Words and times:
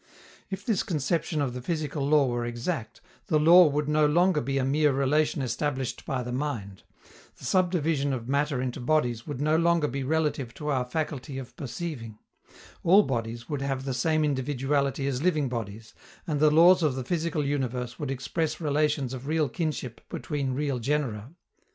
If 0.49 0.65
this 0.65 0.81
conception 0.81 1.41
of 1.43 1.53
the 1.53 1.61
physical 1.61 2.03
law 2.07 2.25
were 2.25 2.43
exact, 2.43 3.01
the 3.27 3.39
law 3.39 3.67
would 3.67 3.87
no 3.87 4.07
longer 4.07 4.41
be 4.41 4.57
a 4.57 4.65
mere 4.65 4.91
relation 4.91 5.43
established 5.43 6.07
by 6.07 6.23
the 6.23 6.31
mind; 6.31 6.81
the 7.37 7.45
subdivision 7.45 8.11
of 8.11 8.27
matter 8.27 8.59
into 8.59 8.79
bodies 8.79 9.27
would 9.27 9.39
no 9.39 9.55
longer 9.57 9.87
be 9.87 10.01
relative 10.01 10.55
to 10.55 10.69
our 10.69 10.85
faculty 10.85 11.37
of 11.37 11.55
perceiving; 11.55 12.17
all 12.81 13.03
bodies 13.03 13.47
would 13.47 13.61
have 13.61 13.85
the 13.85 13.93
same 13.93 14.23
individuality 14.25 15.05
as 15.05 15.21
living 15.21 15.47
bodies, 15.49 15.93
and 16.25 16.39
the 16.39 16.49
laws 16.49 16.81
of 16.81 16.95
the 16.95 17.03
physical 17.03 17.45
universe 17.45 17.99
would 17.99 18.09
express 18.09 18.59
relations 18.59 19.13
of 19.13 19.27
real 19.27 19.47
kinship 19.47 20.01
between 20.09 20.55
real 20.55 20.79
genera. 20.79 21.29